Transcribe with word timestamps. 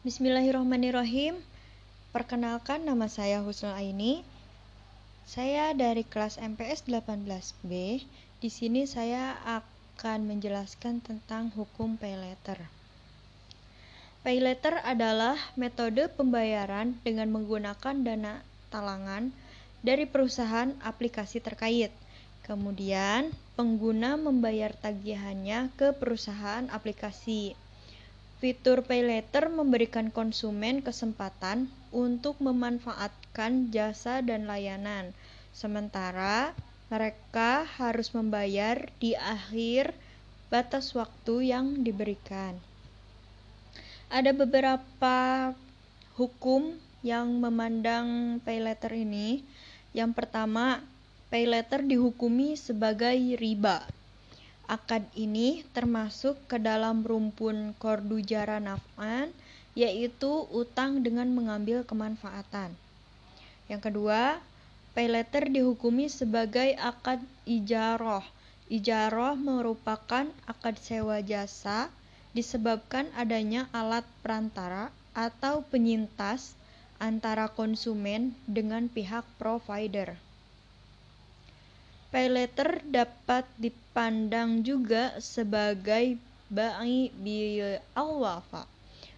Bismillahirrahmanirrahim. 0.00 1.36
Perkenalkan 2.08 2.88
nama 2.88 3.04
saya 3.04 3.44
Husnul 3.44 3.76
Aini. 3.76 4.24
Saya 5.28 5.76
dari 5.76 6.08
kelas 6.08 6.40
MPS 6.40 6.88
18B. 6.88 8.00
Di 8.40 8.48
sini 8.48 8.88
saya 8.88 9.36
akan 9.44 10.24
menjelaskan 10.24 11.04
tentang 11.04 11.52
hukum 11.52 12.00
pay 12.00 12.16
letter. 12.16 12.56
Pay 14.24 14.40
letter 14.40 14.80
adalah 14.88 15.36
metode 15.60 16.08
pembayaran 16.16 16.96
dengan 17.04 17.28
menggunakan 17.28 18.00
dana 18.00 18.40
talangan 18.72 19.28
dari 19.84 20.08
perusahaan 20.08 20.72
aplikasi 20.80 21.44
terkait. 21.44 21.92
Kemudian, 22.48 23.36
pengguna 23.52 24.16
membayar 24.16 24.72
tagihannya 24.72 25.68
ke 25.76 25.92
perusahaan 25.92 26.72
aplikasi. 26.72 27.52
Fitur 28.40 28.80
Pay 28.80 29.04
Later 29.04 29.52
memberikan 29.52 30.08
konsumen 30.08 30.80
kesempatan 30.80 31.68
untuk 31.92 32.40
memanfaatkan 32.40 33.68
jasa 33.68 34.24
dan 34.24 34.48
layanan, 34.48 35.12
sementara 35.52 36.56
mereka 36.88 37.68
harus 37.76 38.16
membayar 38.16 38.88
di 38.96 39.12
akhir 39.12 39.92
batas 40.48 40.96
waktu 40.96 41.52
yang 41.52 41.84
diberikan. 41.84 42.56
Ada 44.08 44.32
beberapa 44.32 45.52
hukum 46.16 46.80
yang 47.04 47.44
memandang 47.44 48.40
pay 48.40 48.58
letter 48.58 48.96
ini. 48.96 49.44
Yang 49.92 50.16
pertama, 50.16 50.80
pay 51.28 51.44
letter 51.44 51.84
dihukumi 51.84 52.56
sebagai 52.56 53.14
riba. 53.36 53.99
Akad 54.70 55.02
ini 55.18 55.66
termasuk 55.74 56.38
ke 56.46 56.54
dalam 56.62 57.02
rumpun 57.02 57.74
kordujara 57.82 58.62
naf'an, 58.62 59.34
yaitu 59.74 60.46
utang 60.54 61.02
dengan 61.02 61.26
mengambil 61.34 61.82
kemanfaatan. 61.82 62.70
Yang 63.66 63.90
kedua, 63.90 64.38
pay 64.94 65.10
dihukumi 65.50 66.06
sebagai 66.06 66.78
akad 66.78 67.18
ijaroh. 67.50 68.22
Ijaroh 68.70 69.34
merupakan 69.34 70.30
akad 70.46 70.78
sewa 70.78 71.18
jasa 71.18 71.90
disebabkan 72.30 73.10
adanya 73.18 73.66
alat 73.74 74.06
perantara 74.22 74.94
atau 75.18 75.66
penyintas 75.66 76.54
antara 77.02 77.50
konsumen 77.50 78.38
dengan 78.46 78.86
pihak 78.86 79.26
provider. 79.34 80.29
Pay 82.10 82.26
letter 82.26 82.82
dapat 82.90 83.46
dipandang 83.54 84.66
juga 84.66 85.14
sebagai 85.22 86.18
ba'i 86.50 87.14
bi 87.14 87.62
al-wafa. 87.94 88.66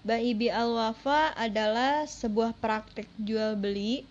Ba'i 0.00 0.32
bi 0.32 0.48
al-wafa 0.48 1.36
adalah 1.36 2.08
sebuah 2.08 2.56
praktik 2.56 3.04
jual 3.20 3.60
beli 3.60 4.08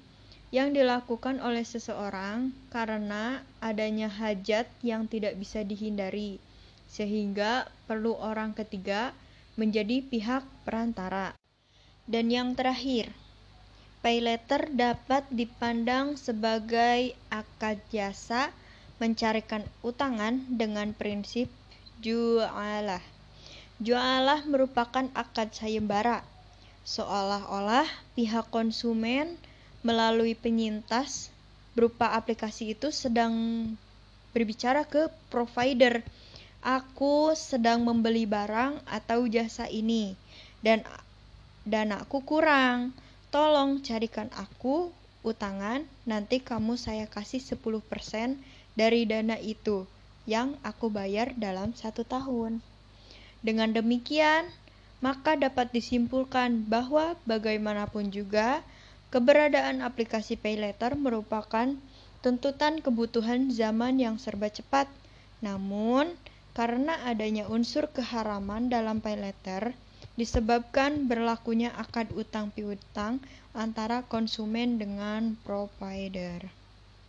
yang 0.53 0.77
dilakukan 0.77 1.41
oleh 1.41 1.65
seseorang 1.65 2.53
karena 2.69 3.41
adanya 3.65 4.13
hajat 4.13 4.69
yang 4.85 5.09
tidak 5.09 5.33
bisa 5.41 5.65
dihindari, 5.65 6.37
sehingga 6.85 7.65
perlu 7.89 8.13
orang 8.13 8.53
ketiga 8.53 9.09
menjadi 9.57 10.05
pihak 10.05 10.45
perantara. 10.61 11.33
Dan 12.05 12.29
yang 12.29 12.53
terakhir, 12.53 13.09
pay 14.05 14.21
letter 14.21 14.69
dapat 14.69 15.25
dipandang 15.33 16.13
sebagai 16.13 17.17
akad 17.33 17.81
jasa 17.89 18.53
mencarikan 18.97 19.61
utangan 19.85 20.41
dengan 20.49 20.93
prinsip 20.93 21.49
jualah. 22.01 23.01
Jualah 23.77 24.41
merupakan 24.49 25.05
akad 25.13 25.53
sayembara, 25.53 26.25
seolah-olah 26.81 27.85
pihak 28.17 28.49
konsumen 28.49 29.37
melalui 29.85 30.33
penyintas 30.33 31.29
berupa 31.77 32.17
aplikasi 32.17 32.73
itu 32.73 32.89
sedang 32.89 33.33
berbicara 34.33 34.81
ke 34.81 35.13
provider. 35.29 36.01
Aku 36.65 37.37
sedang 37.37 37.85
membeli 37.85 38.25
barang 38.25 38.81
atau 38.89 39.29
jasa 39.29 39.69
ini 39.69 40.17
dan 40.65 40.81
danaku 41.69 42.25
kurang. 42.25 42.97
Tolong 43.29 43.85
carikan 43.85 44.31
aku 44.33 44.89
utangan, 45.21 45.85
nanti 46.07 46.41
kamu 46.41 46.79
saya 46.79 47.05
kasih 47.05 47.43
10% 47.43 48.39
dari 48.77 49.09
dana 49.09 49.41
itu 49.41 49.89
yang 50.29 50.53
aku 50.61 50.93
bayar 50.93 51.33
dalam 51.33 51.73
satu 51.73 52.05
tahun. 52.05 52.61
Dengan 53.41 53.73
demikian, 53.73 54.45
maka 55.01 55.33
dapat 55.33 55.73
disimpulkan 55.73 56.69
bahwa 56.69 57.17
bagaimanapun 57.25 58.13
juga 58.13 58.61
keberadaan 59.09 59.81
aplikasi 59.81 60.37
PayLater 60.37 60.93
merupakan 60.93 61.73
tuntutan 62.21 62.77
kebutuhan 62.85 63.49
zaman 63.49 63.97
yang 63.97 64.21
serba 64.21 64.53
cepat. 64.53 64.85
Namun, 65.41 66.13
karena 66.57 66.97
adanya 67.05 67.45
unsur 67.49 67.89
keharaman 67.93 68.69
dalam 68.69 69.01
PayLater, 69.01 69.77
disebabkan 70.17 71.05
berlakunya 71.05 71.69
akad 71.77 72.09
utang 72.17 72.49
piutang 72.49 73.21
antara 73.53 74.01
konsumen 74.05 74.81
dengan 74.81 75.37
provider. 75.45 76.66